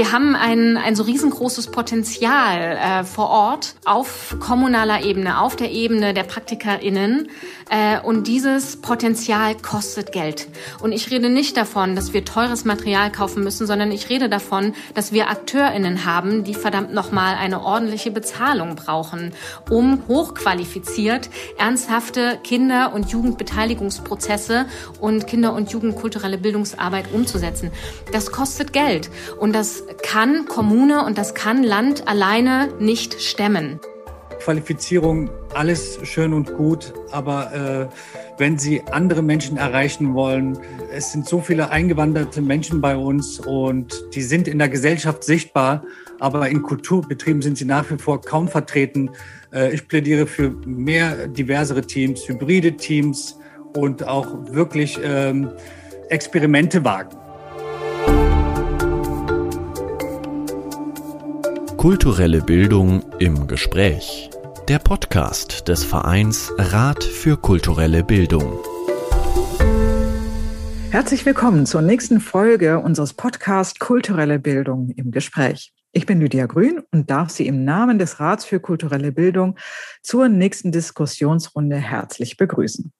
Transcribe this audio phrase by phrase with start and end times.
[0.00, 5.70] wir haben ein, ein so riesengroßes Potenzial äh, vor Ort auf kommunaler Ebene, auf der
[5.72, 7.28] Ebene der PraktikerInnen.
[7.68, 10.48] Äh, und dieses Potenzial kostet Geld.
[10.80, 14.72] Und ich rede nicht davon, dass wir teures Material kaufen müssen, sondern ich rede davon,
[14.94, 19.34] dass wir AkteurInnen haben, die verdammt nochmal eine ordentliche Bezahlung brauchen,
[19.68, 21.28] um hochqualifiziert
[21.58, 24.64] ernsthafte Kinder- und Jugendbeteiligungsprozesse
[24.98, 27.70] und Kinder- und Jugendkulturelle Bildungsarbeit umzusetzen.
[28.12, 29.10] Das kostet Geld.
[29.38, 33.80] Und das kann Kommune und das kann Land alleine nicht stemmen.
[34.40, 37.94] Qualifizierung, alles schön und gut, aber äh,
[38.38, 40.58] wenn Sie andere Menschen erreichen wollen,
[40.92, 45.84] es sind so viele eingewanderte Menschen bei uns und die sind in der Gesellschaft sichtbar,
[46.20, 49.10] aber in Kulturbetrieben sind sie nach wie vor kaum vertreten.
[49.52, 53.38] Äh, ich plädiere für mehr diversere Teams, hybride Teams
[53.76, 55.50] und auch wirklich ähm,
[56.08, 57.19] Experimente wagen.
[61.80, 64.28] Kulturelle Bildung im Gespräch.
[64.68, 68.58] Der Podcast des Vereins Rat für kulturelle Bildung.
[70.90, 75.72] Herzlich willkommen zur nächsten Folge unseres Podcasts Kulturelle Bildung im Gespräch.
[75.92, 79.56] Ich bin Lydia Grün und darf Sie im Namen des Rats für kulturelle Bildung
[80.02, 82.92] zur nächsten Diskussionsrunde herzlich begrüßen.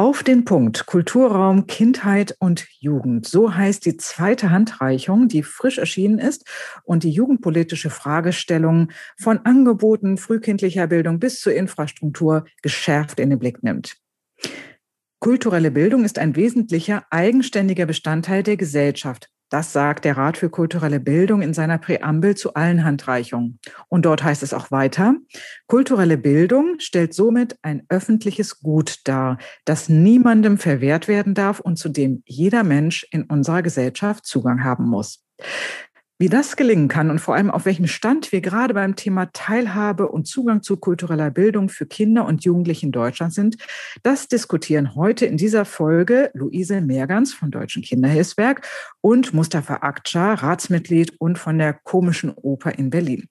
[0.00, 3.26] Auf den Punkt Kulturraum Kindheit und Jugend.
[3.26, 6.48] So heißt die zweite Handreichung, die frisch erschienen ist
[6.84, 13.62] und die jugendpolitische Fragestellung von Angeboten frühkindlicher Bildung bis zur Infrastruktur geschärft in den Blick
[13.62, 13.98] nimmt.
[15.18, 19.28] Kulturelle Bildung ist ein wesentlicher, eigenständiger Bestandteil der Gesellschaft.
[19.50, 23.58] Das sagt der Rat für kulturelle Bildung in seiner Präambel zu allen Handreichungen.
[23.88, 25.16] Und dort heißt es auch weiter,
[25.66, 31.88] kulturelle Bildung stellt somit ein öffentliches Gut dar, das niemandem verwehrt werden darf und zu
[31.88, 35.26] dem jeder Mensch in unserer Gesellschaft Zugang haben muss.
[36.20, 40.06] Wie das gelingen kann und vor allem auf welchem Stand wir gerade beim Thema Teilhabe
[40.06, 43.56] und Zugang zu kultureller Bildung für Kinder und Jugendliche in Deutschland sind,
[44.02, 48.68] das diskutieren heute in dieser Folge Luise Mehrgans vom Deutschen Kinderhilfswerk
[49.00, 53.26] und Mustafa Akça, Ratsmitglied und von der Komischen Oper in Berlin.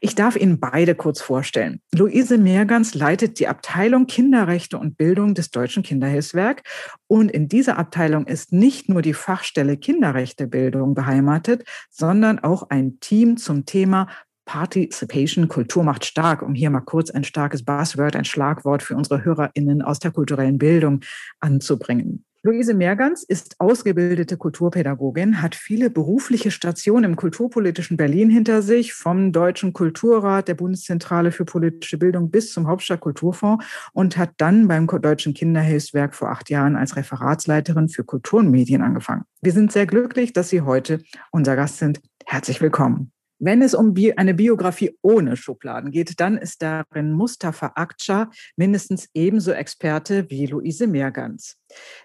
[0.00, 1.80] Ich darf Ihnen beide kurz vorstellen.
[1.94, 6.62] Luise Mehrgans leitet die Abteilung Kinderrechte und Bildung des Deutschen Kinderhilfswerk.
[7.06, 13.36] Und in dieser Abteilung ist nicht nur die Fachstelle Kinderrechtebildung beheimatet, sondern auch ein Team
[13.36, 14.08] zum Thema
[14.46, 19.24] Participation, Kultur macht stark, um hier mal kurz ein starkes Buzzword, ein Schlagwort für unsere
[19.24, 21.00] HörerInnen aus der kulturellen Bildung
[21.40, 22.24] anzubringen.
[22.46, 29.32] Luise Mehrgans ist ausgebildete Kulturpädagogin, hat viele berufliche Stationen im kulturpolitischen Berlin hinter sich, vom
[29.32, 33.64] Deutschen Kulturrat, der Bundeszentrale für politische Bildung bis zum Hauptstadtkulturfonds
[33.94, 38.82] und hat dann beim Deutschen Kinderhilfswerk vor acht Jahren als Referatsleiterin für Kultur und Medien
[38.82, 39.24] angefangen.
[39.42, 41.02] Wir sind sehr glücklich, dass Sie heute
[41.32, 42.00] unser Gast sind.
[42.26, 43.10] Herzlich willkommen.
[43.38, 49.52] Wenn es um eine Biografie ohne Schubladen geht, dann ist darin Mustafa Akça mindestens ebenso
[49.52, 51.56] Experte wie Luise Mehrgans.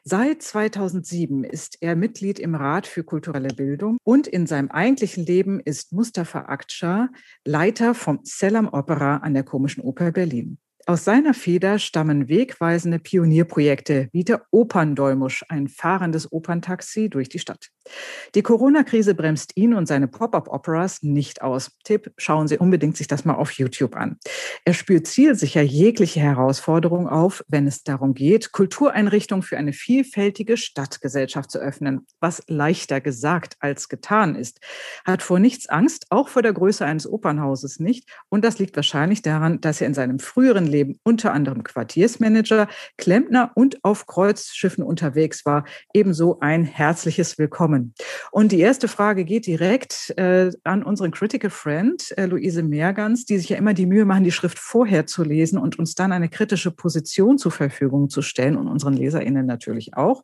[0.03, 5.62] Seit 2007 ist er Mitglied im Rat für kulturelle Bildung und in seinem eigentlichen Leben
[5.62, 7.08] ist Mustafa Akça
[7.46, 10.58] Leiter vom Selam Opera an der Komischen Oper Berlin.
[10.88, 17.69] Aus seiner Feder stammen wegweisende Pionierprojekte wie der Operndolmusch, ein fahrendes Operntaxi durch die Stadt.
[18.36, 21.72] Die Corona-Krise bremst ihn und seine Pop-up-Operas nicht aus.
[21.84, 24.18] Tipp, schauen Sie unbedingt sich das mal auf YouTube an.
[24.66, 31.52] Er spürt zielsicher jegliche Herausforderung auf, wenn es darum geht, Kultureinrichtungen für eine vielfältige Stadtgesellschaft
[31.52, 34.59] zu öffnen, was leichter gesagt als getan ist.
[35.03, 38.09] Hat vor nichts Angst, auch vor der Größe eines Opernhauses nicht.
[38.30, 42.68] Und das liegt wahrscheinlich daran, dass er in seinem früheren Leben unter anderem Quartiersmanager,
[42.98, 45.66] Klempner und auf Kreuzschiffen unterwegs war.
[45.94, 47.94] Ebenso ein herzliches Willkommen.
[48.32, 53.38] Und die erste Frage geht direkt äh, an unseren Critical Friend, äh, Luise Mehrgans, die
[53.38, 56.30] sich ja immer die Mühe machen, die Schrift vorher zu lesen und uns dann eine
[56.30, 60.24] kritische Position zur Verfügung zu stellen und unseren LeserInnen natürlich auch.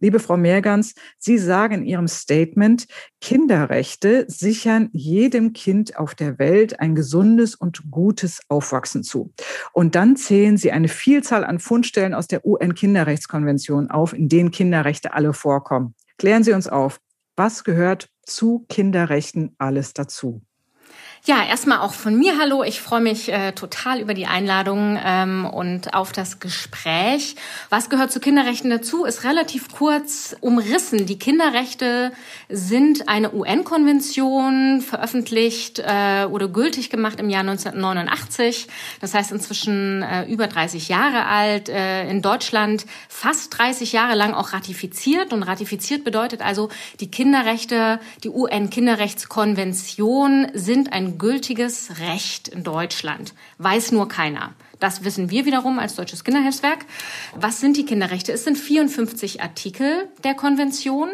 [0.00, 2.86] Liebe Frau Mehrgans, Sie sagen in Ihrem Statement,
[3.20, 9.32] Kinderrechte sichern jedem Kind auf der Welt ein gesundes und gutes Aufwachsen zu.
[9.72, 15.12] Und dann zählen sie eine Vielzahl an Fundstellen aus der UN-Kinderrechtskonvention auf, in denen Kinderrechte
[15.14, 15.94] alle vorkommen.
[16.18, 17.00] Klären Sie uns auf,
[17.36, 20.42] was gehört zu Kinderrechten alles dazu?
[21.26, 22.62] Ja, erstmal auch von mir Hallo.
[22.64, 27.36] Ich freue mich äh, total über die Einladung ähm, und auf das Gespräch.
[27.70, 31.06] Was gehört zu Kinderrechten dazu, ist relativ kurz umrissen.
[31.06, 32.12] Die Kinderrechte
[32.50, 38.66] sind eine UN-Konvention, veröffentlicht äh, oder gültig gemacht im Jahr 1989.
[39.00, 41.70] Das heißt inzwischen äh, über 30 Jahre alt.
[41.70, 45.32] Äh, in Deutschland fast 30 Jahre lang auch ratifiziert.
[45.32, 46.68] Und ratifiziert bedeutet also,
[47.00, 53.34] die Kinderrechte, die UN-Kinderrechtskonvention sind ein gültiges Recht in Deutschland.
[53.58, 54.54] Weiß nur keiner.
[54.80, 56.84] Das wissen wir wiederum als Deutsches Kinderhilfswerk.
[57.34, 58.32] Was sind die Kinderrechte?
[58.32, 61.10] Es sind 54 Artikel der Konvention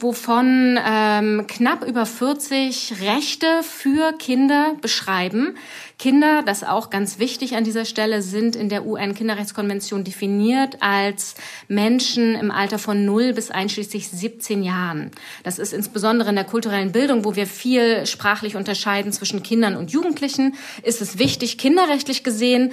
[0.00, 5.56] wovon ähm, knapp über 40 Rechte für Kinder beschreiben.
[5.98, 11.34] Kinder, das auch ganz wichtig an dieser Stelle, sind in der UN-Kinderrechtskonvention definiert als
[11.66, 15.10] Menschen im Alter von 0 bis einschließlich 17 Jahren.
[15.42, 19.90] Das ist insbesondere in der kulturellen Bildung, wo wir viel sprachlich unterscheiden zwischen Kindern und
[19.90, 20.54] Jugendlichen,
[20.84, 22.72] ist es wichtig, kinderrechtlich gesehen,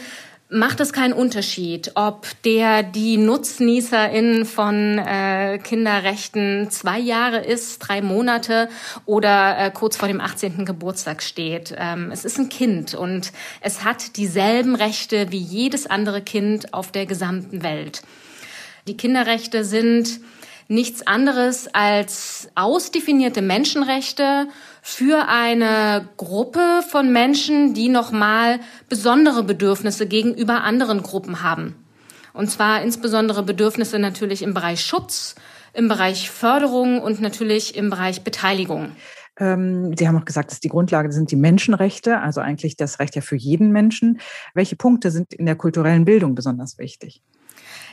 [0.55, 8.01] macht es keinen Unterschied, ob der die Nutznießerin von äh, Kinderrechten zwei Jahre ist, drei
[8.01, 8.69] Monate
[9.05, 10.63] oder äh, kurz vor dem 18.
[10.63, 11.75] Geburtstag steht.
[11.77, 16.89] Ähm, es ist ein Kind und es hat dieselben Rechte wie jedes andere Kind auf
[16.89, 18.01] der gesamten Welt.
[18.87, 20.21] Die Kinderrechte sind
[20.67, 24.47] nichts anderes als ausdefinierte Menschenrechte
[24.81, 28.59] für eine Gruppe von Menschen, die nochmal
[28.89, 31.75] besondere Bedürfnisse gegenüber anderen Gruppen haben.
[32.33, 35.35] Und zwar insbesondere Bedürfnisse natürlich im Bereich Schutz,
[35.73, 38.91] im Bereich Förderung und natürlich im Bereich Beteiligung.
[39.37, 43.15] Ähm, Sie haben auch gesagt, dass die Grundlage sind die Menschenrechte, also eigentlich das Recht
[43.15, 44.19] ja für jeden Menschen.
[44.53, 47.21] Welche Punkte sind in der kulturellen Bildung besonders wichtig?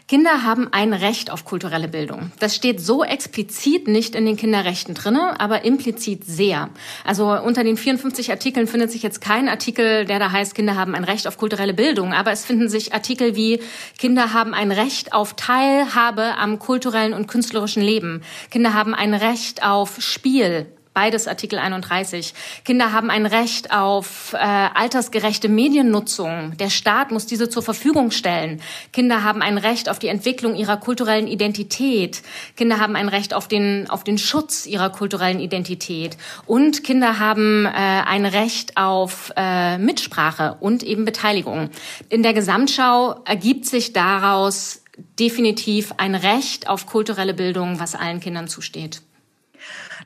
[0.08, 2.32] Kinder haben ein Recht auf kulturelle Bildung.
[2.38, 6.70] Das steht so explizit nicht in den Kinderrechten drinne, aber implizit sehr.
[7.04, 10.94] Also unter den 54 Artikeln findet sich jetzt kein Artikel, der da heißt, Kinder haben
[10.94, 12.12] ein Recht auf kulturelle Bildung.
[12.12, 13.60] Aber es finden sich Artikel wie
[13.98, 18.22] Kinder haben ein Recht auf Teilhabe am kulturellen und künstlerischen Leben.
[18.50, 22.34] Kinder haben ein Recht auf Spiel, Beides Artikel 31.
[22.66, 26.54] Kinder haben ein Recht auf äh, altersgerechte Mediennutzung.
[26.58, 28.60] Der Staat muss diese zur Verfügung stellen.
[28.92, 32.20] Kinder haben ein Recht auf die Entwicklung ihrer kulturellen Identität.
[32.56, 36.18] Kinder haben ein Recht auf den, auf den Schutz ihrer kulturellen Identität.
[36.44, 41.70] Und Kinder haben äh, ein Recht auf äh, Mitsprache und eben Beteiligung.
[42.10, 44.82] In der Gesamtschau ergibt sich daraus
[45.18, 49.00] definitiv ein Recht auf kulturelle Bildung, was allen Kindern zusteht.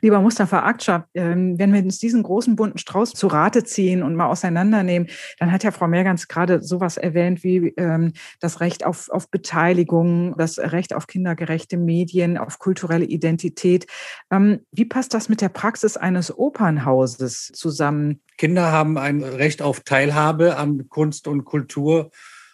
[0.01, 4.15] Lieber Mustafa Akça, ähm, wenn wir uns diesen großen bunten Strauß zu Rate ziehen und
[4.15, 5.09] mal auseinandernehmen,
[5.39, 10.35] dann hat ja Frau Mergans gerade sowas erwähnt wie ähm, das Recht auf, auf Beteiligung,
[10.37, 13.87] das Recht auf kindergerechte Medien, auf kulturelle Identität.
[14.31, 18.21] Ähm, wie passt das mit der Praxis eines Opernhauses zusammen?
[18.37, 22.11] Kinder haben ein Recht auf Teilhabe an Kunst und Kultur.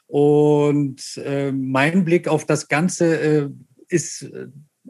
[0.07, 3.49] Und äh, mein Blick auf das Ganze äh,
[3.87, 4.29] ist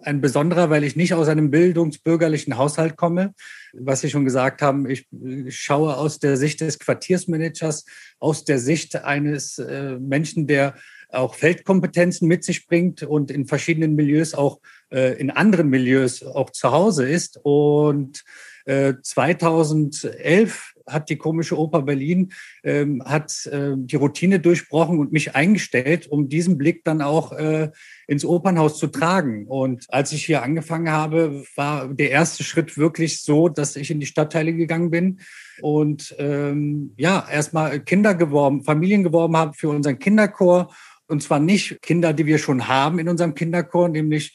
[0.02, 3.34] ein besonderer, weil ich nicht aus einem bildungsbürgerlichen Haushalt komme.
[3.74, 5.08] Was Sie schon gesagt haben, ich
[5.50, 7.86] schaue aus der Sicht des Quartiersmanagers,
[8.20, 10.76] aus der Sicht eines äh, Menschen, der
[11.10, 14.60] auch Feldkompetenzen mit sich bringt und in verschiedenen Milieus, auch
[14.92, 17.40] äh, in anderen Milieus auch zu Hause ist.
[17.44, 18.24] Und
[18.66, 22.32] 2011 hat die Komische Oper Berlin
[22.64, 27.70] ähm, hat äh, die Routine durchbrochen und mich eingestellt, um diesen Blick dann auch äh,
[28.08, 29.48] ins Opernhaus zu tragen.
[29.48, 34.00] Und als ich hier angefangen habe, war der erste Schritt wirklich so, dass ich in
[34.00, 35.20] die Stadtteile gegangen bin
[35.62, 40.74] und ähm, ja erstmal Kinder geworben, Familien geworben habe für unseren Kinderchor.
[41.08, 44.34] Und zwar nicht Kinder, die wir schon haben in unserem Kinderchor, nämlich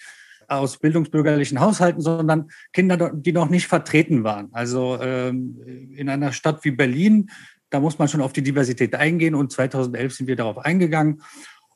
[0.48, 4.48] aus bildungsbürgerlichen Haushalten, sondern Kinder, die noch nicht vertreten waren.
[4.52, 5.60] Also ähm,
[5.94, 7.30] in einer Stadt wie Berlin,
[7.70, 11.22] da muss man schon auf die Diversität eingehen und 2011 sind wir darauf eingegangen.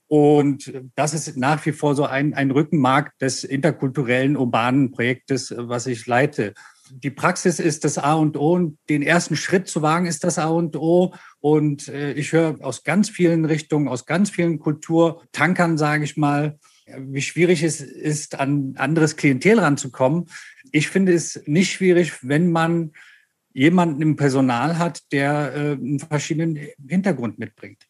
[0.09, 5.87] Und das ist nach wie vor so ein, ein Rückenmark des interkulturellen urbanen Projektes, was
[5.87, 6.55] ich leite.
[6.91, 10.39] Die Praxis ist das A und O und den ersten Schritt zu wagen ist das
[10.39, 11.15] A und O.
[11.41, 16.59] Und äh, ich höre aus ganz vielen Richtungen, aus ganz vielen Kulturtankern, sage ich mal,
[16.87, 20.27] wie schwierig es ist, an anderes Klientel ranzukommen.
[20.71, 22.93] Ich finde es nicht schwierig, wenn man
[23.53, 26.59] jemanden im Personal hat, der äh, einen verschiedenen
[26.89, 27.87] Hintergrund mitbringt.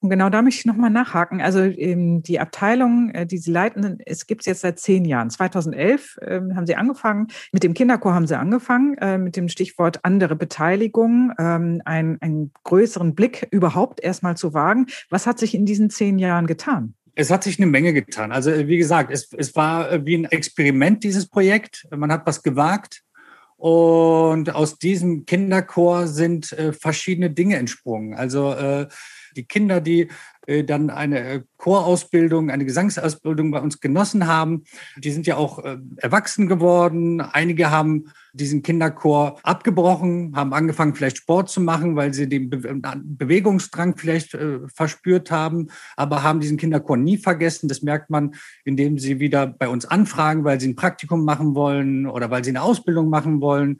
[0.00, 1.40] Und genau da möchte ich nochmal nachhaken.
[1.40, 5.28] Also ähm, die Abteilung, äh, die Sie leiten, es gibt es jetzt seit zehn Jahren.
[5.28, 10.04] 2011 ähm, haben Sie angefangen, mit dem Kinderchor haben Sie angefangen, äh, mit dem Stichwort
[10.04, 14.86] andere Beteiligung, ähm, einen, einen größeren Blick überhaupt erstmal zu wagen.
[15.10, 16.94] Was hat sich in diesen zehn Jahren getan?
[17.20, 18.30] Es hat sich eine Menge getan.
[18.30, 21.84] Also wie gesagt, es, es war äh, wie ein Experiment, dieses Projekt.
[21.90, 23.02] Man hat was gewagt
[23.56, 28.14] Und aus diesem Kinderchor sind äh, verschiedene Dinge entsprungen.
[28.14, 28.86] Also äh,
[29.34, 30.08] die Kinder, die äh,
[30.64, 34.64] dann eine äh, Chorausbildung, eine Gesangsausbildung bei uns genossen haben.
[34.96, 37.20] Die sind ja auch äh, erwachsen geworden.
[37.20, 43.96] Einige haben diesen Kinderchor abgebrochen, haben angefangen, vielleicht Sport zu machen, weil sie den Bewegungsdrang
[43.96, 44.36] vielleicht
[44.72, 47.68] verspürt haben, aber haben diesen Kinderchor nie vergessen.
[47.68, 52.06] Das merkt man, indem sie wieder bei uns anfragen, weil sie ein Praktikum machen wollen
[52.06, 53.78] oder weil sie eine Ausbildung machen wollen.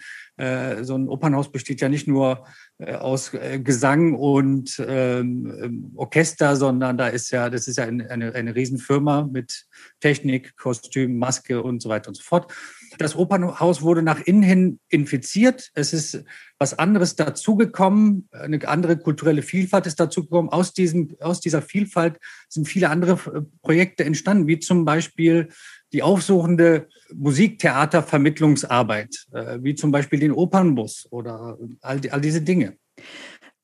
[0.83, 2.45] So ein Opernhaus besteht ja nicht nur
[2.79, 3.33] aus
[3.65, 9.29] Gesang und ähm, Orchester, sondern da ist ja, das ist ja eine, eine, eine Riesenfirma
[9.31, 9.67] mit
[10.01, 12.53] Technik, Kostüm, Maske und so weiter und so fort.
[12.99, 15.71] Das Opernhaus wurde nach innen hin infiziert.
[15.75, 16.25] Es ist
[16.59, 18.29] was anderes dazugekommen.
[18.33, 20.51] Eine andere kulturelle Vielfalt ist dazugekommen.
[20.51, 20.73] Aus,
[21.21, 22.19] aus dieser Vielfalt
[22.49, 23.17] sind viele andere
[23.63, 25.49] Projekte entstanden, wie zum Beispiel
[25.93, 32.77] die aufsuchende Musiktheatervermittlungsarbeit, äh, wie zum Beispiel den Opernbus oder all, all diese Dinge.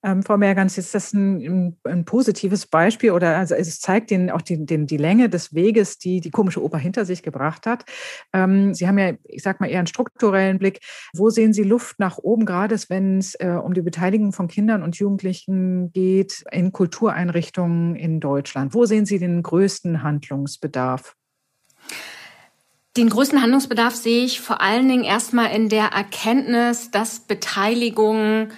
[0.04, 4.43] Ähm, Frau Mergans, ist das ein, ein, positives Beispiel oder also es zeigt den, auch
[4.43, 7.87] die, den, die Länge des Weges, die die komische Oper hinter sich gebracht hat.
[8.35, 10.81] Ähm, Sie haben ja, ich sag mal, eher einen strukturellen Blick.
[11.14, 14.83] Wo sehen Sie Luft nach oben, gerade wenn es äh, um die Beteiligung von Kindern
[14.83, 18.75] und Jugendlichen geht in Kultureinrichtungen in Deutschland?
[18.75, 21.16] Wo sehen Sie den größten Handlungsbedarf?
[22.96, 28.50] Den größten Handlungsbedarf sehe ich vor allen Dingen erstmal in der Erkenntnis, dass Beteiligung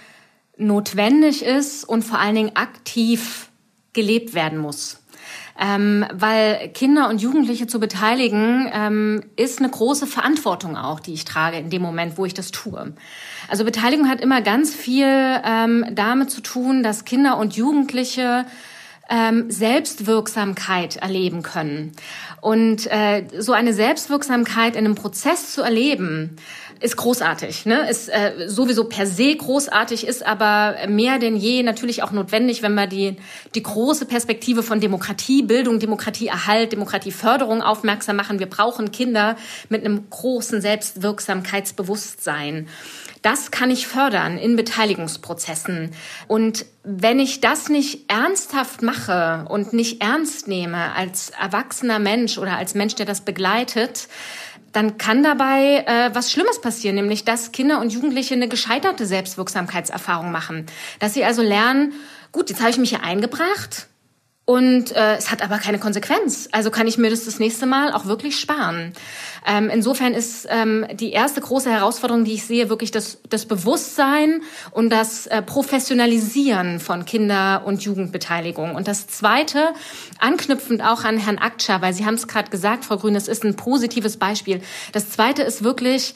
[0.59, 3.49] notwendig ist und vor allen Dingen aktiv
[3.95, 5.03] gelebt werden muss.
[5.59, 11.25] Ähm, weil Kinder und Jugendliche zu beteiligen, ähm, ist eine große Verantwortung auch, die ich
[11.25, 12.93] trage in dem Moment, wo ich das tue.
[13.49, 18.45] Also Beteiligung hat immer ganz viel ähm, damit zu tun, dass Kinder und Jugendliche
[19.09, 21.93] ähm, Selbstwirksamkeit erleben können.
[22.41, 26.37] Und äh, so eine Selbstwirksamkeit in einem Prozess zu erleben,
[26.81, 27.89] ist großartig, ne?
[27.89, 32.75] Ist äh, sowieso per se großartig, ist aber mehr denn je natürlich auch notwendig, wenn
[32.75, 33.17] wir die
[33.55, 38.41] die große Perspektive von Demokratie, Bildung, Demokratieerhalt, Demokratieförderung aufmerksam machen.
[38.41, 39.37] Wir brauchen Kinder
[39.71, 42.69] mit einem großen Selbstwirksamkeitsbewusstsein.
[43.27, 45.91] Das kann ich fördern in Beteiligungsprozessen.
[46.29, 52.57] Und wenn ich das nicht ernsthaft mache und nicht ernst nehme als erwachsener Mensch oder
[52.57, 54.07] als Mensch, der das begleitet,
[54.71, 60.31] dann kann dabei äh, was Schlimmes passieren, nämlich dass Kinder und Jugendliche eine gescheiterte Selbstwirksamkeitserfahrung
[60.31, 60.67] machen.
[61.01, 61.95] Dass sie also lernen,
[62.31, 63.89] gut, jetzt habe ich mich hier eingebracht,
[64.47, 66.49] und äh, es hat aber keine Konsequenz.
[66.53, 68.93] Also kann ich mir das das nächste Mal auch wirklich sparen.
[69.45, 74.43] Ähm, insofern ist ähm, die erste große Herausforderung, die ich sehe, wirklich das, das Bewusstsein
[74.71, 78.77] und das äh, Professionalisieren von Kinder- und Jugendbeteiligung.
[78.77, 79.71] Und das Zweite,
[80.21, 83.43] anknüpfend auch an Herrn Aktscher, weil Sie haben es gerade gesagt, Frau Grün, es ist
[83.43, 84.63] ein positives Beispiel.
[84.93, 86.15] Das Zweite ist wirklich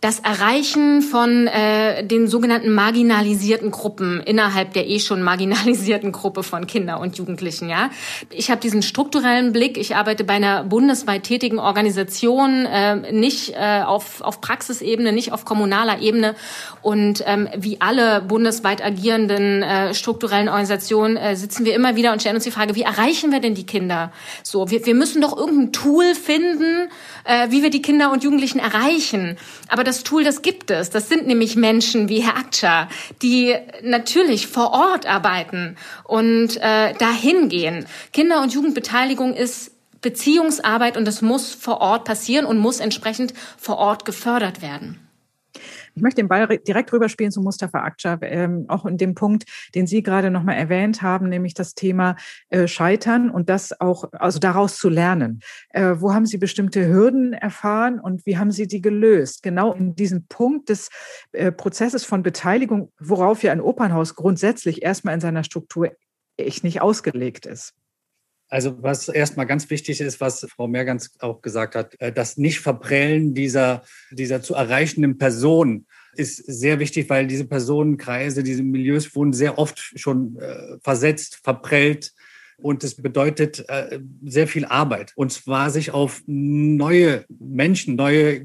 [0.00, 6.68] das Erreichen von äh, den sogenannten marginalisierten Gruppen innerhalb der eh schon marginalisierten Gruppe von
[6.68, 7.68] Kinder und Jugendlichen.
[7.68, 7.90] Ja,
[8.30, 9.76] ich habe diesen strukturellen Blick.
[9.76, 15.44] Ich arbeite bei einer bundesweit tätigen Organisation, äh, nicht äh, auf auf Praxisebene, nicht auf
[15.44, 16.36] kommunaler Ebene
[16.82, 22.20] und ähm, wie alle bundesweit agierenden äh, strukturellen Organisationen äh, sitzen wir immer wieder und
[22.20, 24.12] stellen uns die Frage: Wie erreichen wir denn die Kinder?
[24.44, 26.88] So, wir, wir müssen doch irgendein Tool finden,
[27.28, 29.36] äh, wie wir die Kinder und Jugendlichen erreichen.
[29.68, 30.90] Aber das Tool, das gibt es.
[30.90, 32.88] Das sind nämlich Menschen wie Herr Akça,
[33.22, 37.86] die natürlich vor Ort arbeiten und äh, dahin gehen.
[38.12, 43.76] Kinder- und Jugendbeteiligung ist Beziehungsarbeit und das muss vor Ort passieren und muss entsprechend vor
[43.76, 45.07] Ort gefördert werden.
[45.98, 49.88] Ich möchte den Ball direkt rüberspielen zu Mustafa Akça, ähm, auch in dem Punkt, den
[49.88, 52.14] Sie gerade nochmal erwähnt haben, nämlich das Thema
[52.50, 55.40] äh, Scheitern und das auch, also daraus zu lernen.
[55.70, 59.42] Äh, wo haben Sie bestimmte Hürden erfahren und wie haben Sie die gelöst?
[59.42, 60.88] Genau in diesem Punkt des
[61.32, 65.90] äh, Prozesses von Beteiligung, worauf ja ein Opernhaus grundsätzlich erstmal in seiner Struktur
[66.36, 67.74] echt nicht ausgelegt ist.
[68.48, 73.34] Also was erstmal ganz wichtig ist, was Frau Mergans auch gesagt hat, äh, das Nicht-Verprellen
[73.34, 79.58] dieser, dieser zu erreichenden Person ist sehr wichtig, weil diese Personenkreise, diese Milieus wurden sehr
[79.58, 82.12] oft schon äh, versetzt, verprellt.
[82.60, 85.12] Und es bedeutet äh, sehr viel Arbeit.
[85.14, 88.44] Und zwar sich auf neue Menschen, neue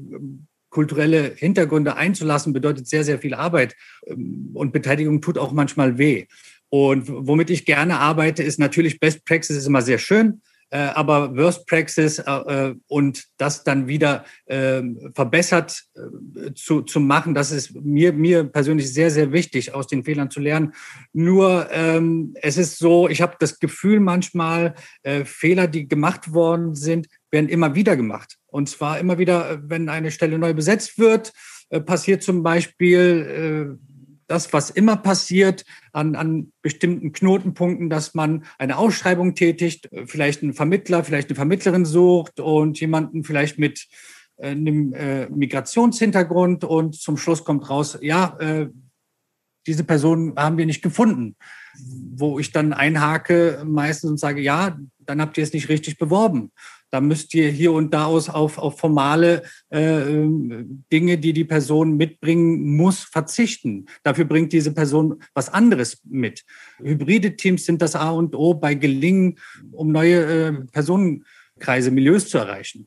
[0.70, 3.74] kulturelle Hintergründe einzulassen, bedeutet sehr, sehr viel Arbeit.
[4.06, 6.26] Ähm, und Beteiligung tut auch manchmal weh.
[6.74, 11.36] Und womit ich gerne arbeite, ist natürlich Best Practice ist immer sehr schön, äh, aber
[11.36, 14.82] Worst Practice äh, äh und das dann wieder äh,
[15.14, 20.02] verbessert äh, zu, zu machen, das ist mir, mir persönlich sehr, sehr wichtig, aus den
[20.02, 20.72] Fehlern zu lernen.
[21.12, 26.74] Nur ähm, es ist so, ich habe das Gefühl manchmal, äh, Fehler, die gemacht worden
[26.74, 28.36] sind, werden immer wieder gemacht.
[28.48, 31.32] Und zwar immer wieder, wenn eine Stelle neu besetzt wird,
[31.68, 33.93] äh, passiert zum Beispiel äh,
[34.34, 40.54] das, was immer passiert an, an bestimmten Knotenpunkten, dass man eine Ausschreibung tätigt, vielleicht einen
[40.54, 43.86] Vermittler, vielleicht eine Vermittlerin sucht und jemanden vielleicht mit
[44.36, 48.68] äh, einem äh, Migrationshintergrund und zum Schluss kommt raus, ja, äh,
[49.66, 51.36] diese Person haben wir nicht gefunden.
[52.16, 56.52] Wo ich dann einhake meistens und sage, ja, dann habt ihr es nicht richtig beworben.
[56.94, 60.00] Da müsst ihr hier und da aus auf, auf formale äh,
[60.92, 63.86] Dinge, die die Person mitbringen muss, verzichten.
[64.04, 66.44] Dafür bringt diese Person was anderes mit.
[66.80, 69.40] Hybride Teams sind das A und O bei Gelingen,
[69.72, 72.86] um neue äh, Personenkreise, Milieus zu erreichen.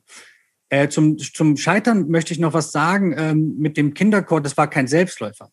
[0.70, 4.40] Äh, zum, zum Scheitern möchte ich noch was sagen ähm, mit dem Kinderchor.
[4.40, 5.52] Das war kein Selbstläufer.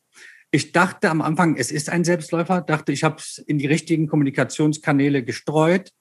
[0.52, 4.08] Ich dachte am Anfang, es ist ein Selbstläufer, dachte, ich habe es in die richtigen
[4.08, 5.92] Kommunikationskanäle gestreut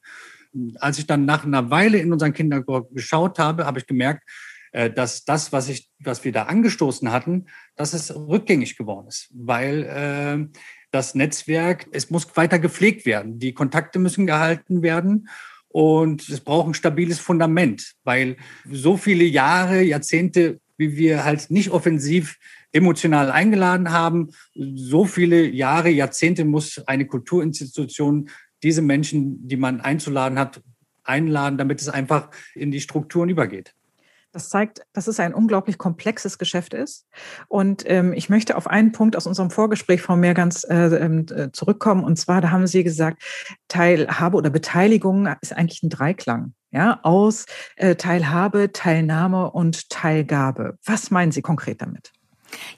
[0.77, 4.23] als ich dann nach einer Weile in unseren Kinderchor geschaut habe, habe ich gemerkt,
[4.73, 7.47] äh, dass das, was ich, was wir da angestoßen hatten,
[7.77, 10.59] dass es rückgängig geworden ist, weil äh,
[10.91, 15.29] das Netzwerk, es muss weiter gepflegt werden, die Kontakte müssen gehalten werden.
[15.69, 18.37] Und es braucht ein stabiles Fundament, weil
[18.71, 22.39] so viele Jahre, Jahrzehnte, wie wir halt nicht offensiv
[22.71, 28.29] emotional eingeladen haben, so viele Jahre, Jahrzehnte muss eine Kulturinstitution
[28.65, 30.63] diese Menschen, die man einzuladen hat,
[31.05, 33.75] einladen, damit es einfach in die Strukturen übergeht.
[34.33, 37.07] Das zeigt, dass es ein unglaublich komplexes Geschäft ist.
[37.47, 41.53] Und ähm, ich möchte auf einen Punkt aus unserem Vorgespräch, Frau Mehrgans, äh, ähm, äh,
[41.53, 42.03] zurückkommen.
[42.03, 43.23] Und zwar, da haben Sie gesagt,
[43.69, 46.55] Teilhabe oder Beteiligung ist eigentlich ein Dreiklang.
[46.73, 50.79] Ja, aus äh, Teilhabe, Teilnahme und Teilgabe.
[50.85, 52.11] Was meinen Sie konkret damit?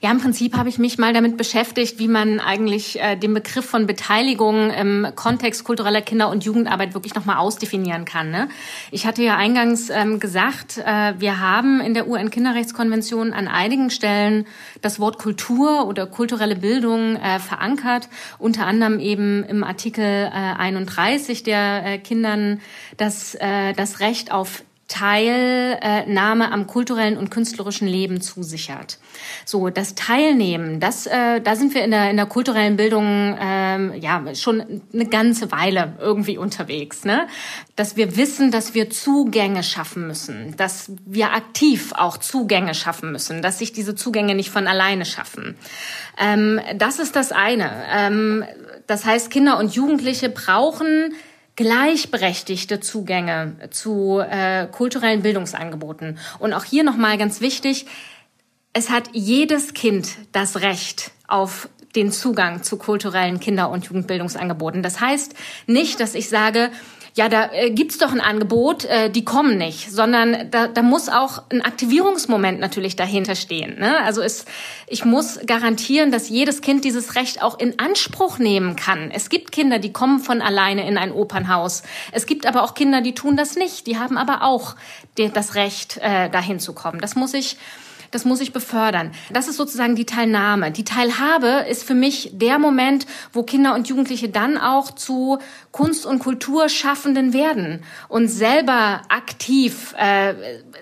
[0.01, 3.65] Ja, im Prinzip habe ich mich mal damit beschäftigt, wie man eigentlich äh, den Begriff
[3.65, 8.31] von Beteiligung im Kontext kultureller Kinder- und Jugendarbeit wirklich nochmal ausdefinieren kann.
[8.31, 8.49] Ne?
[8.91, 14.45] Ich hatte ja eingangs ähm, gesagt, äh, wir haben in der UN-Kinderrechtskonvention an einigen Stellen
[14.81, 21.43] das Wort Kultur oder kulturelle Bildung äh, verankert, unter anderem eben im Artikel äh, 31,
[21.43, 22.61] der äh, Kindern
[22.97, 28.99] das, äh, das Recht auf Teilnahme am kulturellen und künstlerischen Leben zusichert.
[29.43, 33.93] So, das Teilnehmen, das, äh, da sind wir in der in der kulturellen Bildung ähm,
[33.99, 37.27] ja schon eine ganze Weile irgendwie unterwegs, ne?
[37.75, 43.41] Dass wir wissen, dass wir Zugänge schaffen müssen, dass wir aktiv auch Zugänge schaffen müssen,
[43.41, 45.57] dass sich diese Zugänge nicht von alleine schaffen.
[46.17, 47.69] Ähm, das ist das eine.
[47.91, 48.45] Ähm,
[48.87, 51.13] das heißt, Kinder und Jugendliche brauchen
[51.57, 56.17] gleichberechtigte Zugänge zu äh, kulturellen Bildungsangeboten.
[56.39, 57.87] Und auch hier nochmal ganz wichtig,
[58.71, 64.83] es hat jedes Kind das Recht auf den Zugang zu kulturellen Kinder- und Jugendbildungsangeboten.
[64.83, 65.33] Das heißt
[65.65, 66.69] nicht, dass ich sage,
[67.17, 71.09] ja, da äh, gibt's doch ein Angebot, äh, die kommen nicht, sondern da, da muss
[71.09, 73.79] auch ein Aktivierungsmoment natürlich dahinter stehen.
[73.79, 73.97] Ne?
[74.03, 74.45] Also es,
[74.85, 79.09] ich muss garantieren, dass jedes Kind dieses Recht auch in Anspruch nehmen kann.
[79.09, 81.81] Es gibt Kinder, die kommen von alleine in ein Opernhaus.
[82.11, 83.87] Es gibt aber auch Kinder, die tun das nicht.
[83.87, 84.75] Die haben aber auch
[85.17, 87.01] die, das Recht, äh, dahin zu kommen.
[87.01, 87.57] Das muss ich
[88.11, 89.11] das muss ich befördern.
[89.31, 90.71] Das ist sozusagen die Teilnahme.
[90.71, 95.39] Die Teilhabe ist für mich der Moment, wo Kinder und Jugendliche dann auch zu
[95.71, 100.33] Kunst- und Kulturschaffenden werden und selber aktiv äh,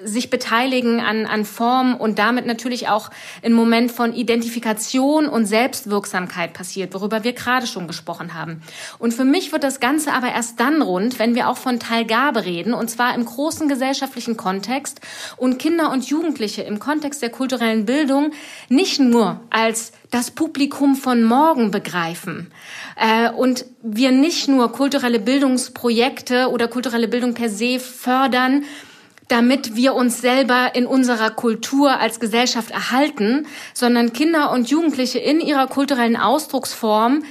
[0.03, 3.09] sich beteiligen an, an Form und damit natürlich auch
[3.43, 8.61] ein Moment von Identifikation und Selbstwirksamkeit passiert, worüber wir gerade schon gesprochen haben.
[8.99, 12.45] Und für mich wird das Ganze aber erst dann rund, wenn wir auch von Teilgabe
[12.45, 15.01] reden, und zwar im großen gesellschaftlichen Kontext
[15.37, 18.31] und Kinder und Jugendliche im Kontext der kulturellen Bildung
[18.69, 22.51] nicht nur als das Publikum von morgen begreifen
[22.95, 28.63] äh, und wir nicht nur kulturelle Bildungsprojekte oder kulturelle Bildung per se fördern,
[29.27, 35.39] damit wir uns selber in unserer Kultur als Gesellschaft erhalten, sondern Kinder und Jugendliche in
[35.39, 37.23] ihrer kulturellen Ausdrucksform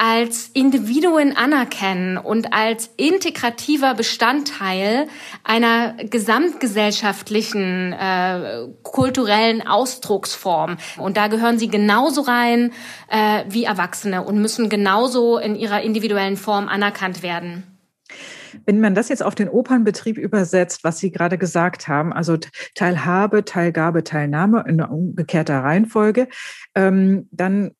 [0.00, 5.08] als Individuen anerkennen und als integrativer Bestandteil
[5.44, 10.78] einer gesamtgesellschaftlichen äh, kulturellen Ausdrucksform.
[10.96, 12.72] Und da gehören sie genauso rein
[13.10, 17.64] äh, wie Erwachsene und müssen genauso in ihrer individuellen Form anerkannt werden.
[18.64, 22.38] Wenn man das jetzt auf den Opernbetrieb übersetzt, was Sie gerade gesagt haben, also
[22.74, 26.26] Teilhabe, Teilgabe, Teilnahme in umgekehrter Reihenfolge,
[26.74, 27.72] ähm, dann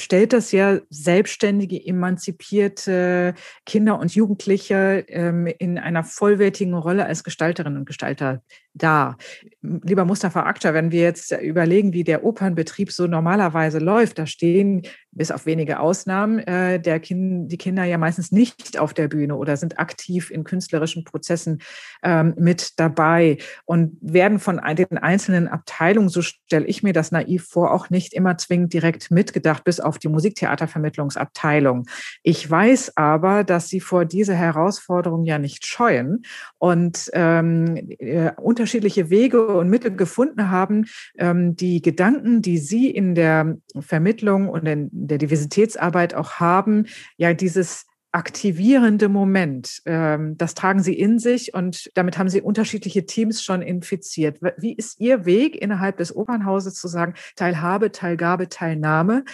[0.00, 3.34] stellt das ja selbstständige, emanzipierte
[3.66, 8.42] Kinder und Jugendliche ähm, in einer vollwertigen Rolle als Gestalterinnen und Gestalter
[8.82, 9.16] da.
[9.62, 14.82] Lieber Mustafa Akça, wenn wir jetzt überlegen, wie der Opernbetrieb so normalerweise läuft, da stehen
[15.12, 19.36] bis auf wenige Ausnahmen äh, der kind, die Kinder ja meistens nicht auf der Bühne
[19.36, 21.58] oder sind aktiv in künstlerischen Prozessen
[22.02, 27.48] ähm, mit dabei und werden von den einzelnen Abteilungen, so stelle ich mir das naiv
[27.48, 31.86] vor, auch nicht immer zwingend direkt mitgedacht, bis auf die Musiktheatervermittlungsabteilung.
[32.22, 36.22] Ich weiß aber, dass sie vor dieser Herausforderung ja nicht scheuen
[36.58, 40.86] und ähm, äh, unterschiedliche Wege und Mittel gefunden haben,
[41.18, 47.34] ähm, die Gedanken, die sie in der Vermittlung und in der Diversitätsarbeit auch haben, ja
[47.34, 49.82] dieses aktivierende Moment.
[49.86, 54.40] Ähm, das tragen Sie in sich und damit haben Sie unterschiedliche Teams schon infiziert.
[54.58, 59.24] Wie ist Ihr Weg innerhalb des Opernhauses zu sagen, Teilhabe, Teilgabe, Teilnahme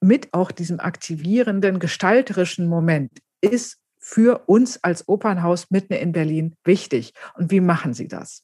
[0.00, 7.14] mit auch diesem aktivierenden, gestalterischen Moment ist für uns als Opernhaus mitten in Berlin wichtig?
[7.36, 8.42] Und wie machen Sie das?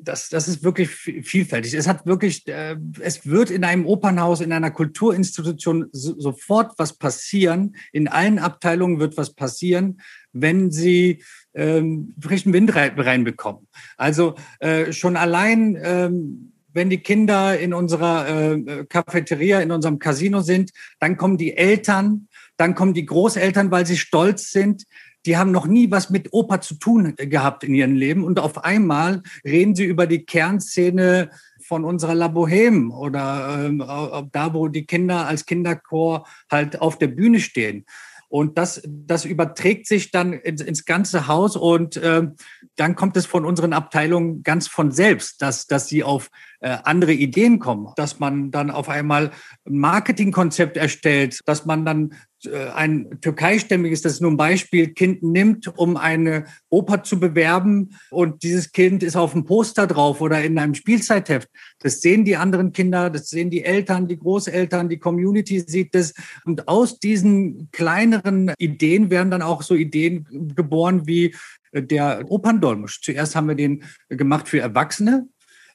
[0.00, 1.74] Das, das ist wirklich vielfältig.
[1.74, 6.94] Es hat wirklich, äh, es wird in einem Opernhaus, in einer Kulturinstitution so, sofort was
[6.94, 7.76] passieren.
[7.92, 10.00] In allen Abteilungen wird was passieren,
[10.32, 11.22] wenn sie
[11.54, 13.66] ähm, frischen Wind reinbekommen.
[13.96, 20.40] Also äh, schon allein, ähm, wenn die Kinder in unserer äh, Cafeteria, in unserem Casino
[20.40, 24.84] sind, dann kommen die Eltern, dann kommen die Großeltern, weil sie stolz sind.
[25.26, 28.24] Die haben noch nie was mit Oper zu tun gehabt in ihrem Leben.
[28.24, 31.30] Und auf einmal reden sie über die Kernszene
[31.62, 37.08] von unserer La Boheme oder äh, da, wo die Kinder als Kinderchor halt auf der
[37.08, 37.86] Bühne stehen.
[38.34, 41.54] Und das, das überträgt sich dann ins, ins ganze Haus.
[41.54, 42.26] Und äh,
[42.74, 47.12] dann kommt es von unseren Abteilungen ganz von selbst, dass, dass sie auf äh, andere
[47.12, 49.30] Ideen kommen, dass man dann auf einmal
[49.66, 52.14] ein Marketingkonzept erstellt, dass man dann
[52.52, 58.42] ein türkeistämmiges, das ist nur ein Beispiel, Kind nimmt, um eine Oper zu bewerben und
[58.42, 61.48] dieses Kind ist auf dem Poster drauf oder in einem Spielzeitheft.
[61.80, 66.14] Das sehen die anderen Kinder, das sehen die Eltern, die Großeltern, die Community sieht das
[66.44, 71.34] und aus diesen kleineren Ideen werden dann auch so Ideen geboren wie
[71.72, 73.00] äh, der Operndolmusch.
[73.02, 75.28] Zuerst haben wir den gemacht für Erwachsene,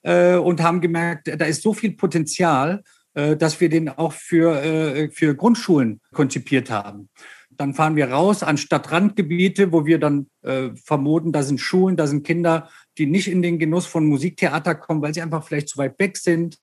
[0.03, 4.63] äh, und haben gemerkt, da ist so viel Potenzial, äh, dass wir den auch für,
[4.63, 7.09] äh, für Grundschulen konzipiert haben.
[7.49, 12.07] Dann fahren wir raus an Stadtrandgebiete, wo wir dann äh, vermuten, da sind Schulen, da
[12.07, 15.77] sind Kinder, die nicht in den Genuss von Musiktheater kommen, weil sie einfach vielleicht zu
[15.77, 16.57] weit weg sind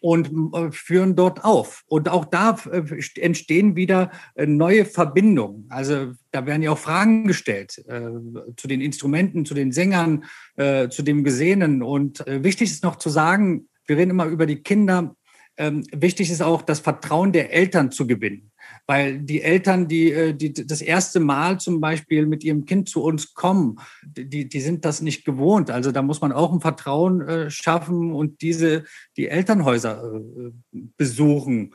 [0.00, 1.84] und äh, führen dort auf.
[1.86, 2.82] Und auch da äh,
[3.20, 5.66] entstehen wieder äh, neue Verbindungen.
[5.68, 8.10] Also da werden ja auch Fragen gestellt äh,
[8.56, 10.24] zu den Instrumenten, zu den Sängern,
[10.56, 11.82] äh, zu dem Gesehenen.
[11.82, 15.14] Und äh, wichtig ist noch zu sagen, wir reden immer über die Kinder.
[15.58, 18.50] Ähm, wichtig ist auch, das Vertrauen der Eltern zu gewinnen
[18.88, 23.02] weil die Eltern, die, äh, die das erste Mal zum Beispiel mit ihrem Kind zu
[23.02, 25.70] uns kommen, die, die sind das nicht gewohnt.
[25.70, 28.84] Also da muss man auch ein Vertrauen äh, schaffen und diese,
[29.16, 30.50] die Elternhäuser äh,
[30.96, 31.74] besuchen.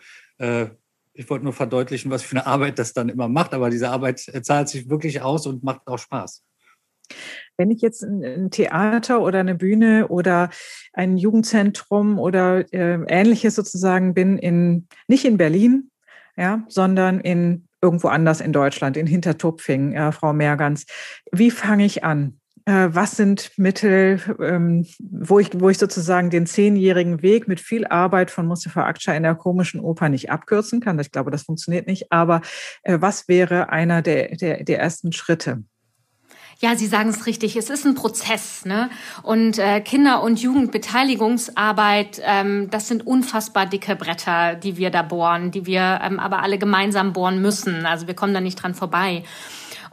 [1.13, 4.19] Ich wollte nur verdeutlichen, was für eine Arbeit das dann immer macht, aber diese Arbeit
[4.19, 6.43] zahlt sich wirklich aus und macht auch Spaß.
[7.57, 10.49] Wenn ich jetzt ein Theater oder eine Bühne oder
[10.93, 15.91] ein Jugendzentrum oder äh, ähnliches sozusagen bin, in, nicht in Berlin,
[16.35, 20.85] ja, sondern in irgendwo anders in Deutschland, in Hintertupfing, ja, Frau Mergans.
[21.31, 22.39] Wie fange ich an?
[22.65, 27.85] Äh, was sind Mittel, ähm, wo, ich, wo ich sozusagen den zehnjährigen Weg mit viel
[27.85, 30.97] Arbeit von Mustafa Akça in der komischen Oper nicht abkürzen kann?
[30.99, 32.11] Ich glaube, das funktioniert nicht.
[32.11, 32.41] Aber
[32.83, 35.63] äh, was wäre einer der, der, der ersten Schritte?
[36.59, 37.55] Ja, Sie sagen es richtig.
[37.55, 38.89] Es ist ein Prozess, ne?
[39.21, 45.51] Und äh, Kinder- und Jugendbeteiligungsarbeit, ähm, das sind unfassbar dicke Bretter, die wir da bohren,
[45.51, 47.85] die wir ähm, aber alle gemeinsam bohren müssen.
[47.85, 49.23] Also wir kommen da nicht dran vorbei.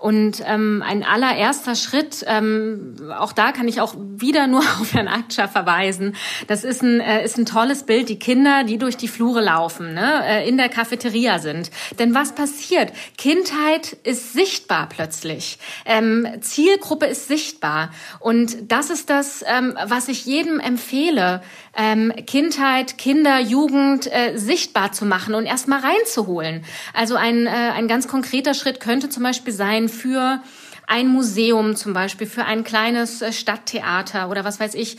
[0.01, 5.09] Und ähm, ein allererster Schritt, ähm, auch da kann ich auch wieder nur auf Herrn
[5.09, 6.17] Aktscher verweisen.
[6.47, 9.93] Das ist ein, äh, ist ein tolles Bild, die Kinder, die durch die Flure laufen,
[9.93, 11.71] ne, äh, in der Cafeteria sind.
[11.99, 12.93] Denn was passiert?
[13.19, 15.59] Kindheit ist sichtbar plötzlich.
[15.85, 17.91] Ähm, Zielgruppe ist sichtbar.
[18.21, 21.43] Und das ist das, ähm, was ich jedem empfehle,
[21.77, 26.65] ähm, Kindheit, Kinder, Jugend äh, sichtbar zu machen und erstmal reinzuholen.
[26.95, 30.41] Also ein, äh, ein ganz konkreter Schritt könnte zum Beispiel sein für
[30.87, 34.97] ein Museum zum Beispiel, für ein kleines äh, Stadttheater oder was weiß ich.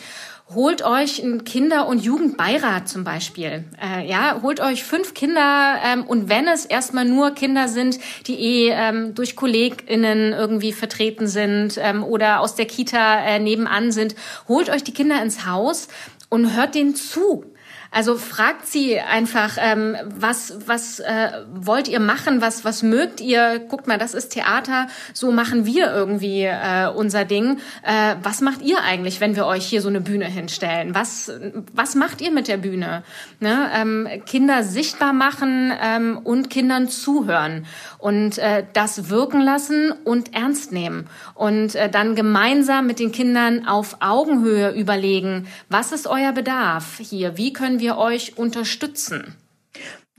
[0.54, 3.66] Holt euch einen Kinder- und Jugendbeirat zum Beispiel.
[3.82, 8.36] Äh, ja, holt euch fünf Kinder ähm, und wenn es erstmal nur Kinder sind, die
[8.36, 14.16] eh ähm, durch KollegInnen irgendwie vertreten sind ähm, oder aus der Kita äh, nebenan sind,
[14.48, 15.88] holt euch die Kinder ins Haus
[16.30, 17.51] und hört denen zu.
[17.94, 23.60] Also fragt sie einfach, ähm, was, was äh, wollt ihr machen, was, was mögt ihr?
[23.60, 27.58] Guckt mal, das ist Theater, so machen wir irgendwie äh, unser Ding.
[27.84, 30.96] Äh, was macht ihr eigentlich, wenn wir euch hier so eine Bühne hinstellen?
[30.96, 31.34] Was,
[31.74, 33.04] was macht ihr mit der Bühne?
[33.42, 33.70] Ne?
[33.76, 37.66] Ähm, Kinder sichtbar machen ähm, und Kindern zuhören
[37.98, 43.68] und äh, das wirken lassen und ernst nehmen und äh, dann gemeinsam mit den Kindern
[43.68, 47.36] auf Augenhöhe überlegen, was ist euer Bedarf hier?
[47.36, 49.36] Wie können wir euch unterstützen?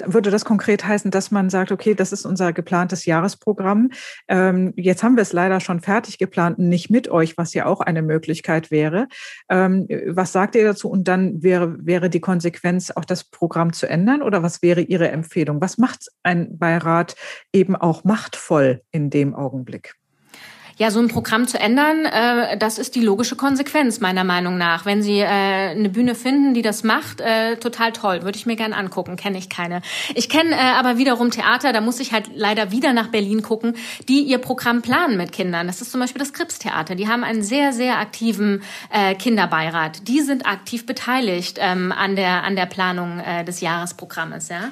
[0.05, 3.90] würde das konkret heißen, dass man sagt, okay, das ist unser geplantes Jahresprogramm.
[4.29, 7.81] Ähm, jetzt haben wir es leider schon fertig geplant, nicht mit euch, was ja auch
[7.81, 9.09] eine Möglichkeit wäre.
[9.48, 10.88] Ähm, was sagt ihr dazu?
[10.90, 14.22] Und dann wäre, wäre die Konsequenz, auch das Programm zu ändern?
[14.22, 15.61] Oder was wäre Ihre Empfehlung?
[15.61, 17.14] Was macht ein Beirat
[17.53, 19.94] eben auch machtvoll in dem Augenblick?
[20.79, 24.87] Ja, so ein Programm zu ändern, äh, das ist die logische Konsequenz meiner Meinung nach.
[24.87, 28.57] Wenn Sie äh, eine Bühne finden, die das macht, äh, total toll, würde ich mir
[28.57, 29.17] gern angucken.
[29.17, 29.83] Kenne ich keine.
[30.15, 33.75] Ich kenne äh, aber wiederum Theater, da muss ich halt leider wieder nach Berlin gucken,
[34.09, 35.67] die ihr Programm planen mit Kindern.
[35.67, 36.95] Das ist zum Beispiel das Krips-Theater.
[36.95, 40.09] Die haben einen sehr, sehr aktiven äh, Kinderbeirat.
[40.09, 44.49] Die sind aktiv beteiligt ähm, an der an der Planung äh, des Jahresprogrammes.
[44.49, 44.71] Ja.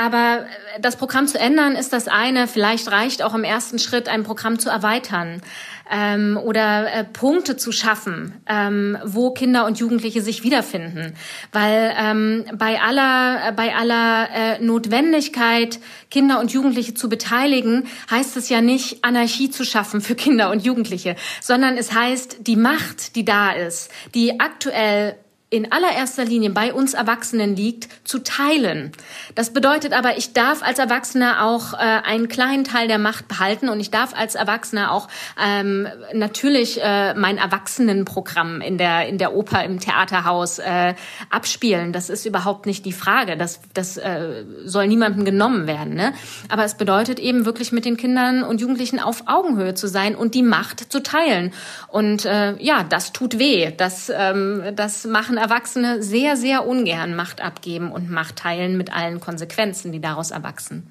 [0.00, 2.48] Aber äh, das Programm zu ändern ist das eine.
[2.48, 5.42] Vielleicht reicht auch im ersten Schritt, ein Programm zu erweitern
[5.90, 11.14] ähm, oder äh, Punkte zu schaffen, ähm, wo Kinder und Jugendliche sich wiederfinden.
[11.52, 18.48] Weil ähm, bei aller, bei aller äh, Notwendigkeit, Kinder und Jugendliche zu beteiligen, heißt es
[18.48, 23.26] ja nicht, Anarchie zu schaffen für Kinder und Jugendliche, sondern es heißt, die Macht, die
[23.26, 25.16] da ist, die aktuell
[25.50, 28.92] in allererster Linie bei uns Erwachsenen liegt, zu teilen.
[29.34, 33.68] Das bedeutet aber, ich darf als Erwachsener auch äh, einen kleinen Teil der Macht behalten
[33.68, 35.08] und ich darf als Erwachsener auch
[35.44, 40.94] ähm, natürlich äh, mein Erwachsenenprogramm in der in der Oper im Theaterhaus äh,
[41.30, 41.92] abspielen.
[41.92, 43.36] Das ist überhaupt nicht die Frage.
[43.36, 45.94] Das das äh, soll niemandem genommen werden.
[45.94, 46.12] Ne?
[46.48, 50.36] Aber es bedeutet eben wirklich mit den Kindern und Jugendlichen auf Augenhöhe zu sein und
[50.36, 51.52] die Macht zu teilen.
[51.88, 53.72] Und äh, ja, das tut weh.
[53.76, 59.20] Das ähm, das machen Erwachsene sehr, sehr ungern Macht abgeben und Macht teilen mit allen
[59.20, 60.86] Konsequenzen, die daraus erwachsen.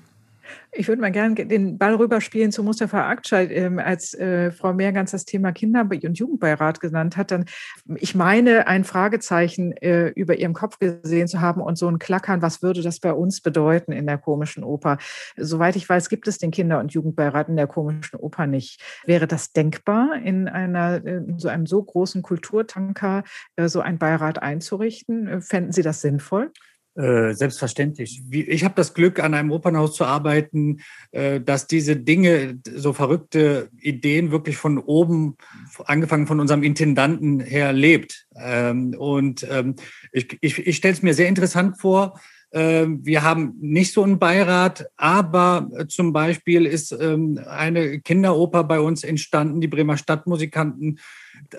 [0.71, 5.11] Ich würde mal gerne den Ball rüberspielen zu Mustafa Akçay, ähm, als äh, Frau Mehrgans
[5.11, 7.31] das Thema Kinder- und Jugendbeirat genannt hat.
[7.31, 7.45] Dann,
[7.95, 12.41] ich meine, ein Fragezeichen äh, über ihrem Kopf gesehen zu haben und so ein Klackern,
[12.41, 14.97] was würde das bei uns bedeuten in der komischen Oper?
[15.37, 18.81] Soweit ich weiß, gibt es den Kinder- und Jugendbeirat in der komischen Oper nicht.
[19.05, 23.23] Wäre das denkbar, in einer in so einem so großen Kulturtanker
[23.55, 25.41] äh, so ein Beirat einzurichten?
[25.41, 26.51] Fänden Sie das sinnvoll?
[26.99, 28.23] Äh, selbstverständlich.
[28.27, 30.81] Wie, ich habe das Glück, an einem Opernhaus zu arbeiten,
[31.11, 35.37] äh, dass diese Dinge, so verrückte Ideen wirklich von oben,
[35.85, 38.27] angefangen von unserem Intendanten her, lebt.
[38.35, 39.75] Ähm, und ähm,
[40.11, 42.19] ich, ich, ich stelle es mir sehr interessant vor.
[42.51, 48.81] Ähm, wir haben nicht so einen Beirat, aber zum Beispiel ist ähm, eine Kinderoper bei
[48.81, 50.99] uns entstanden, die Bremer Stadtmusikanten,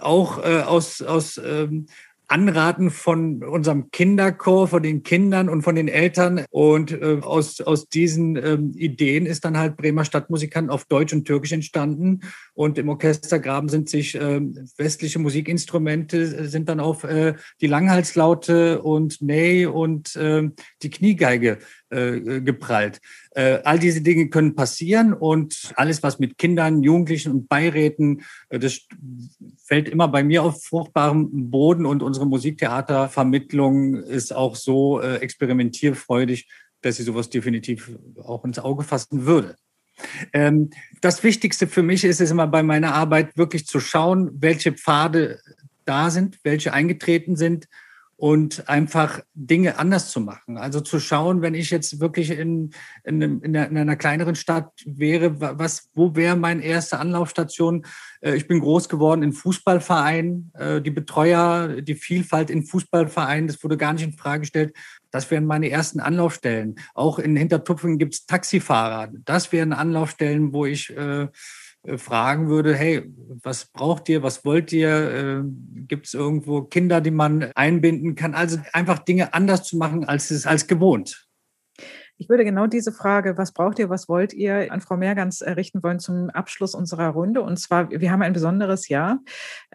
[0.01, 1.87] auch äh, aus, aus ähm,
[2.31, 6.45] Anraten von unserem Kinderchor, von den Kindern und von den Eltern.
[6.51, 11.25] Und äh, aus, aus diesen ähm, Ideen ist dann halt Bremer Stadtmusikanten auf Deutsch und
[11.25, 12.21] Türkisch entstanden.
[12.55, 14.41] Und im Orchestergraben sind sich äh,
[14.77, 20.49] westliche Musikinstrumente, äh, sind dann auf äh, die Langhalslaute und Ney und äh,
[20.83, 21.59] die Kniegeige
[21.91, 23.01] äh, geprallt.
[23.33, 28.59] Äh, all diese Dinge können passieren und alles, was mit Kindern, Jugendlichen und Beiräten, äh,
[28.61, 28.83] das
[29.65, 36.49] fällt immer bei mir auf fruchtbarem Boden und unsere Musiktheatervermittlung ist auch so experimentierfreudig,
[36.81, 37.91] dass sie sowas definitiv
[38.23, 39.57] auch ins Auge fassen würde.
[40.33, 44.73] Ähm, das Wichtigste für mich ist es immer bei meiner Arbeit wirklich zu schauen, welche
[44.73, 45.41] Pfade
[45.85, 47.67] da sind, welche eingetreten sind
[48.21, 50.59] und einfach Dinge anders zu machen.
[50.59, 52.71] Also zu schauen, wenn ich jetzt wirklich in,
[53.03, 57.87] in, in, einer, in einer kleineren Stadt wäre, was, wo wäre meine erste Anlaufstation?
[58.21, 63.65] Äh, ich bin groß geworden in Fußballvereinen, äh, die Betreuer, die Vielfalt in Fußballvereinen, das
[63.65, 64.77] wurde gar nicht in Frage gestellt.
[65.11, 66.75] Das wären meine ersten Anlaufstellen.
[66.93, 69.11] Auch in Hintertupfingen gibt es Taxifahrer.
[69.25, 71.29] Das wären Anlaufstellen, wo ich äh,
[71.97, 73.11] fragen würde, hey,
[73.43, 74.89] was braucht ihr, was wollt ihr?
[74.91, 75.43] Äh,
[75.87, 78.35] Gibt es irgendwo Kinder, die man einbinden kann?
[78.35, 81.30] Also einfach Dinge anders zu machen, als es als gewohnt.
[82.21, 85.83] Ich würde genau diese Frage, was braucht ihr, was wollt ihr, an Frau Mehrgans richten
[85.83, 87.41] wollen zum Abschluss unserer Runde.
[87.41, 89.21] Und zwar, wir haben ein besonderes Jahr.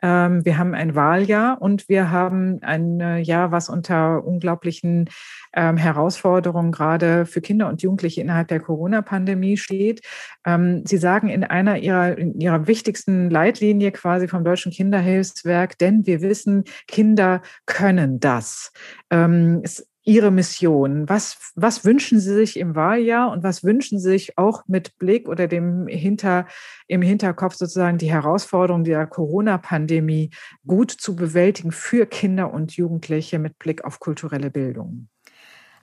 [0.03, 5.09] Ähm, wir haben ein Wahljahr und wir haben ein äh, Jahr, was unter unglaublichen
[5.55, 10.01] ähm, Herausforderungen gerade für Kinder und Jugendliche innerhalb der Corona-Pandemie steht.
[10.45, 16.05] Ähm, Sie sagen in einer ihrer, in ihrer wichtigsten Leitlinie quasi vom Deutschen Kinderhilfswerk, denn
[16.05, 18.71] wir wissen, Kinder können das.
[19.09, 21.09] Es Ihre Mission?
[21.09, 25.27] Was, was wünschen Sie sich im Wahljahr und was wünschen Sie sich auch mit Blick
[25.27, 26.45] oder dem Hinter,
[26.87, 30.29] im Hinterkopf sozusagen die Herausforderung der Corona-Pandemie
[30.67, 35.09] gut zu bewältigen für Kinder und Jugendliche mit Blick auf kulturelle Bildung?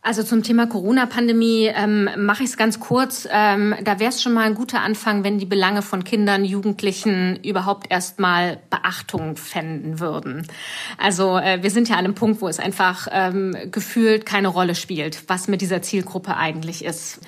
[0.04, 3.28] Also zum Thema Corona-Pandemie ähm, mache ich es ganz kurz.
[3.30, 7.38] Ähm, da wäre es schon mal ein guter Anfang, wenn die Belange von Kindern, Jugendlichen
[7.44, 10.48] überhaupt erstmal Beachtung fänden würden.
[10.98, 14.74] Also äh, wir sind ja an einem Punkt, wo es einfach ähm, gefühlt keine Rolle
[14.74, 17.20] spielt, was mit dieser Zielgruppe eigentlich ist.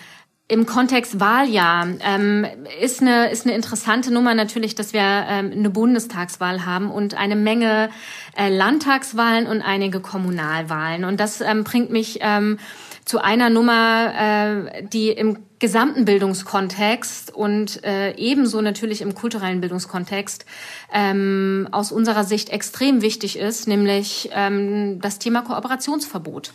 [0.46, 2.46] Im Kontext Wahljahr ähm,
[2.82, 7.34] ist, eine, ist eine interessante Nummer natürlich, dass wir ähm, eine Bundestagswahl haben und eine
[7.34, 7.88] Menge
[8.36, 11.04] äh, Landtagswahlen und einige Kommunalwahlen.
[11.06, 12.58] Und das ähm, bringt mich ähm,
[13.06, 20.44] zu einer Nummer, äh, die im gesamten Bildungskontext und äh, ebenso natürlich im kulturellen Bildungskontext
[20.92, 26.52] ähm, aus unserer Sicht extrem wichtig ist, nämlich ähm, das Thema Kooperationsverbot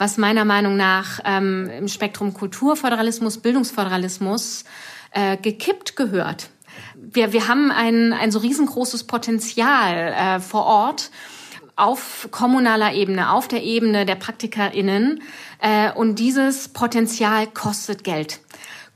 [0.00, 4.64] was meiner Meinung nach ähm, im Spektrum Kulturföderalismus, Bildungsföderalismus
[5.12, 6.48] äh, gekippt gehört.
[6.94, 11.10] Wir, wir haben ein, ein so riesengroßes Potenzial äh, vor Ort
[11.76, 15.22] auf kommunaler Ebene, auf der Ebene der PraktikerInnen.
[15.60, 18.40] Äh, und dieses Potenzial kostet Geld.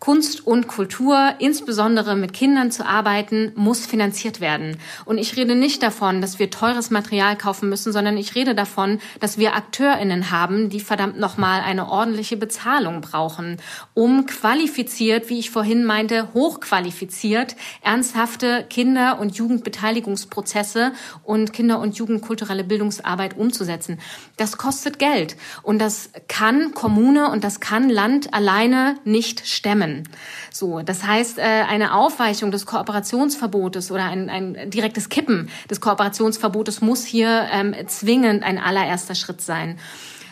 [0.04, 4.76] Kunst und Kultur, insbesondere mit Kindern zu arbeiten, muss finanziert werden.
[5.06, 8.98] Und ich rede nicht davon, dass wir teures Material kaufen müssen, sondern ich rede davon,
[9.20, 13.56] dass wir AkteurInnen haben, die verdammt nochmal eine ordentliche Bezahlung brauchen,
[13.94, 22.64] um qualifiziert, wie ich vorhin meinte, hochqualifiziert, ernsthafte Kinder- und Jugendbeteiligungsprozesse und Kinder- und Jugendkulturelle
[22.64, 23.98] Bildungsarbeit umzusetzen.
[24.36, 25.36] Das kostet Geld.
[25.62, 29.93] Und das kann Kommune und das kann Land alleine nicht stemmen.
[30.50, 36.80] So, das heißt, äh, eine Aufweichung des Kooperationsverbotes oder ein, ein direktes Kippen des Kooperationsverbotes
[36.80, 39.78] muss hier ähm, zwingend ein allererster Schritt sein.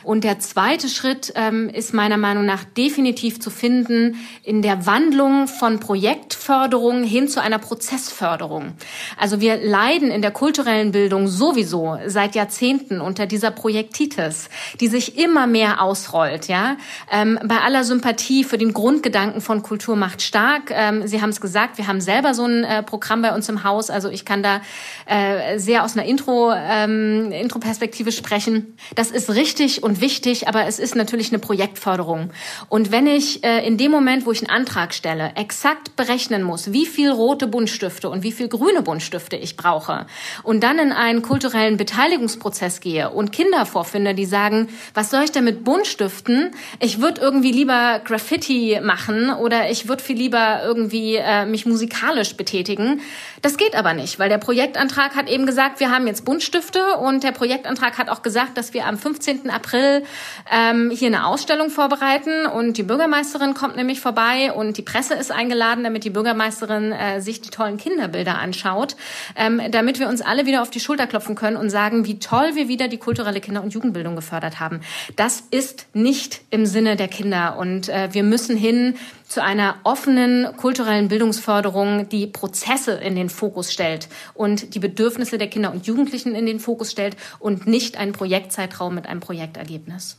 [0.04, 5.48] Und der zweite Schritt ähm, ist meiner Meinung nach definitiv zu finden in der Wandlung
[5.48, 8.72] von Projektförderung hin zu einer Prozessförderung.
[9.18, 14.48] Also wir leiden in der kulturellen Bildung sowieso seit Jahrzehnten unter dieser Projektitis,
[14.80, 16.48] die sich immer mehr ausrollt.
[16.48, 16.76] Ja,
[17.10, 20.70] ähm, bei aller Sympathie für den Grundgedanken von Kultur macht stark.
[20.70, 23.64] Ähm, Sie haben es gesagt, wir haben selber so ein äh, Programm bei uns im
[23.64, 23.90] Haus.
[23.90, 24.60] Also ich kann da
[25.06, 28.76] äh, sehr aus einer Intro ähm, Intro-Perspektive sprechen.
[28.94, 32.30] Das ist richtig und und wichtig, aber es ist natürlich eine Projektförderung.
[32.70, 36.72] Und wenn ich äh, in dem Moment, wo ich einen Antrag stelle, exakt berechnen muss,
[36.72, 40.06] wie viel rote Buntstifte und wie viel grüne Buntstifte ich brauche
[40.44, 45.32] und dann in einen kulturellen Beteiligungsprozess gehe und Kinder vorfinde, die sagen, was soll ich
[45.32, 46.52] denn mit Buntstiften?
[46.80, 52.34] Ich würde irgendwie lieber Graffiti machen oder ich würde viel lieber irgendwie äh, mich musikalisch
[52.36, 53.02] betätigen.
[53.42, 57.24] Das geht aber nicht, weil der Projektantrag hat eben gesagt, wir haben jetzt Buntstifte und
[57.24, 59.50] der Projektantrag hat auch gesagt, dass wir am 15.
[59.50, 60.02] April April
[60.50, 65.30] ähm, hier eine Ausstellung vorbereiten und die Bürgermeisterin kommt nämlich vorbei und die Presse ist
[65.32, 68.96] eingeladen, damit die Bürgermeisterin äh, sich die tollen Kinderbilder anschaut,
[69.36, 72.54] ähm, damit wir uns alle wieder auf die Schulter klopfen können und sagen, wie toll
[72.54, 74.80] wir wieder die kulturelle Kinder- und Jugendbildung gefördert haben.
[75.16, 78.94] Das ist nicht im Sinne der Kinder und äh, wir müssen hin
[79.32, 85.48] zu einer offenen kulturellen Bildungsförderung, die Prozesse in den Fokus stellt und die Bedürfnisse der
[85.48, 90.18] Kinder und Jugendlichen in den Fokus stellt und nicht einen Projektzeitraum mit einem Projektergebnis.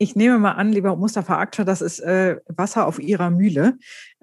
[0.00, 3.78] Ich nehme mal an, lieber Mustafa Akscher, das ist äh, Wasser auf Ihrer Mühle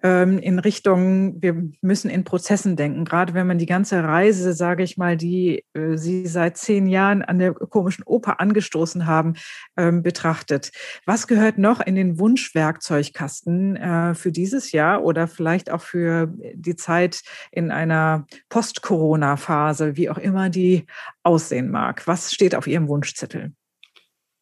[0.06, 3.06] ähm, in Richtung, wir müssen in Prozessen denken.
[3.06, 7.24] Gerade wenn man die ganze Reise, sage ich mal, die äh, Sie seit zehn Jahren
[7.24, 9.34] an der komischen Oper angestoßen haben,
[9.78, 10.72] ähm, betrachtet.
[11.06, 16.76] Was gehört noch in den Wunschwerkzeugkasten äh, für dieses Jahr oder vielleicht auch für die
[16.76, 20.86] Zeit in einer Post-Corona-Phase, wie auch immer die
[21.24, 22.06] aussehen mag?
[22.06, 23.54] Was steht auf Ihrem Wunschzettel?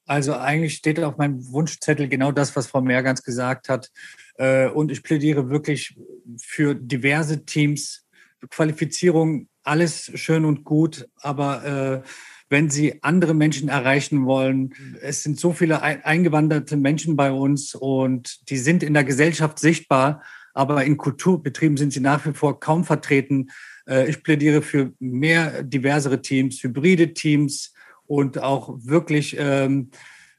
[0.06, 3.90] Also eigentlich steht auf meinem Wunschzettel genau das, was Frau Mergans gesagt hat.
[4.36, 5.98] Äh, und ich plädiere wirklich
[6.38, 8.06] für diverse Teams.
[8.50, 12.08] Qualifizierung, alles schön und gut, aber äh,
[12.50, 18.50] wenn Sie andere Menschen erreichen wollen, es sind so viele eingewanderte Menschen bei uns und
[18.50, 20.22] die sind in der Gesellschaft sichtbar,
[20.54, 23.50] aber in Kulturbetrieben sind sie nach wie vor kaum vertreten.
[23.88, 27.73] Äh, ich plädiere für mehr diversere Teams, hybride Teams,
[28.08, 29.92] und auch wirklich ähm,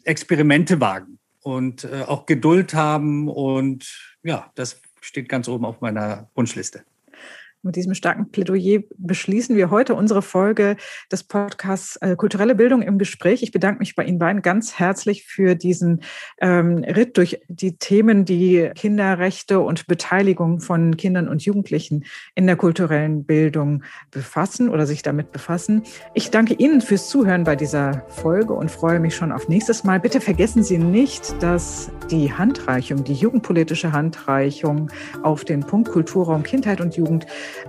[0.04, 1.18] Experimente wagen.
[1.44, 3.28] und äh, auch Geduld haben.
[3.28, 6.84] Und ja, das steht ganz oben auf meiner Wunschliste.
[7.64, 10.76] Mit diesem starken Plädoyer beschließen wir heute unsere Folge
[11.10, 13.42] des Podcasts äh, Kulturelle Bildung im Gespräch.
[13.42, 16.02] Ich bedanke mich bei Ihnen beiden ganz herzlich für diesen
[16.42, 22.56] ähm, Ritt durch die Themen, die Kinderrechte und Beteiligung von Kindern und Jugendlichen in der
[22.56, 25.84] kulturellen Bildung befassen oder sich damit befassen.
[26.12, 30.00] Ich danke Ihnen fürs Zuhören bei dieser Folge und freue mich schon auf nächstes Mal.
[30.00, 34.90] Bitte vergessen Sie nicht, dass die Handreichung, die jugendpolitische Handreichung
[35.22, 37.26] auf den Punkt Kulturraum Kindheit und Jugend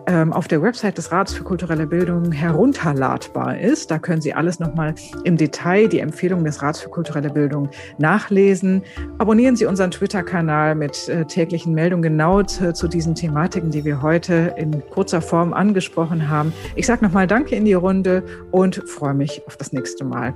[0.07, 3.91] ähm, auf der Website des Rats für kulturelle Bildung herunterladbar ist.
[3.91, 8.83] Da können Sie alles nochmal im Detail, die Empfehlungen des Rats für kulturelle Bildung nachlesen.
[9.17, 14.01] Abonnieren Sie unseren Twitter-Kanal mit äh, täglichen Meldungen genau zu, zu, diesen Thematiken, die wir
[14.01, 16.53] heute in kurzer Form angesprochen haben.
[16.75, 20.33] Ich sage nochmal Danke in die Runde und freue mich auf das nächste Mal.